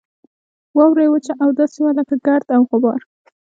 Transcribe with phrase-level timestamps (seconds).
[0.77, 2.99] واوره یې وچه او داسې وه لکه ګرد او غبار.